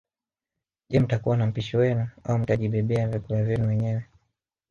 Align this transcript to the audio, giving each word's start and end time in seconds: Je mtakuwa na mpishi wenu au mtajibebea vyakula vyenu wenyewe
Je 0.89 0.99
mtakuwa 0.99 1.37
na 1.37 1.45
mpishi 1.47 1.77
wenu 1.77 2.07
au 2.23 2.37
mtajibebea 2.37 3.07
vyakula 3.07 3.43
vyenu 3.43 3.67
wenyewe 3.67 4.03